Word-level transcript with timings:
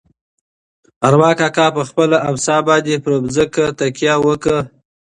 ارمان 1.07 1.33
کاکا 1.39 1.65
په 1.75 1.81
خپله 1.89 2.17
امسا 2.29 2.57
باندې 2.67 2.95
پر 3.03 3.11
ځمکه 3.35 3.63
تکیه 3.79 4.15
وکړه. 4.25 4.59